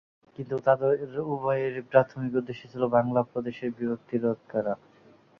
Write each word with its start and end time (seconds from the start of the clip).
কিন্তু 0.39 0.55
তাঁদের 0.59 0.97
উভয়েরই 1.27 1.83
প্রাথমিক 1.91 2.31
উদ্দেশ্য 2.35 2.61
ছিল 2.71 2.83
বাংলা 2.95 3.21
প্রদেশের 3.31 3.69
বিভক্তি 3.77 4.15
রোধ 4.17 4.39
করা। 4.51 4.73